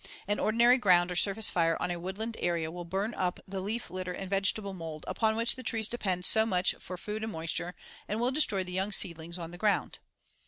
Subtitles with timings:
[0.27, 3.91] An ordinary ground or surface fire on a woodland area will burn up the leaf
[3.91, 7.75] litter and vegetable mold, upon which the trees depend so much for food and moisture,
[8.07, 9.99] and will destroy the young seedlings on the ground.